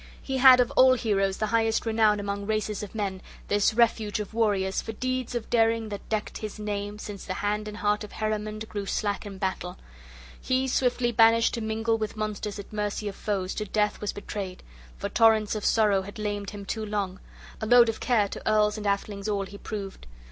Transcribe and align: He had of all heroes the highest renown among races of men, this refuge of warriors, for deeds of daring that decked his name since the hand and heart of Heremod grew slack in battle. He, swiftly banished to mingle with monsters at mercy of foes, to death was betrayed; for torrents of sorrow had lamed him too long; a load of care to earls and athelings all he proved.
He 0.19 0.37
had 0.39 0.59
of 0.59 0.71
all 0.71 0.95
heroes 0.95 1.37
the 1.37 1.45
highest 1.45 1.85
renown 1.85 2.19
among 2.19 2.47
races 2.47 2.81
of 2.81 2.95
men, 2.95 3.21
this 3.49 3.75
refuge 3.75 4.19
of 4.19 4.33
warriors, 4.33 4.81
for 4.81 4.93
deeds 4.93 5.35
of 5.35 5.51
daring 5.51 5.89
that 5.89 6.09
decked 6.09 6.39
his 6.39 6.57
name 6.57 6.97
since 6.97 7.23
the 7.23 7.35
hand 7.35 7.67
and 7.67 7.77
heart 7.77 8.03
of 8.03 8.13
Heremod 8.13 8.67
grew 8.67 8.87
slack 8.87 9.27
in 9.27 9.37
battle. 9.37 9.77
He, 10.41 10.67
swiftly 10.67 11.11
banished 11.11 11.53
to 11.53 11.61
mingle 11.61 11.99
with 11.99 12.17
monsters 12.17 12.57
at 12.57 12.73
mercy 12.73 13.07
of 13.09 13.15
foes, 13.15 13.53
to 13.53 13.65
death 13.65 14.01
was 14.01 14.11
betrayed; 14.11 14.63
for 14.97 15.07
torrents 15.07 15.53
of 15.53 15.63
sorrow 15.63 16.01
had 16.01 16.17
lamed 16.17 16.49
him 16.49 16.65
too 16.65 16.83
long; 16.83 17.19
a 17.61 17.67
load 17.67 17.87
of 17.87 17.99
care 17.99 18.27
to 18.29 18.49
earls 18.51 18.77
and 18.77 18.87
athelings 18.87 19.29
all 19.29 19.45
he 19.45 19.59
proved. 19.59 20.07